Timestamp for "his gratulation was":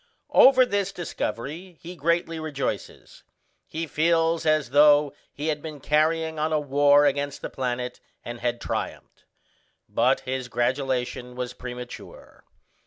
10.21-11.53